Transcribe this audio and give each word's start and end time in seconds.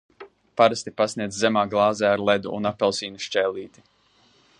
Parasti 0.59 0.93
pasniedz 1.01 1.35
zemā 1.41 1.63
glāzē 1.73 2.07
ar 2.13 2.23
ledu 2.31 2.55
un 2.61 2.71
apelsīna 2.71 3.25
šķēlīti. 3.27 3.85